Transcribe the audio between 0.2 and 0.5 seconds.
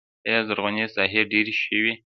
آیا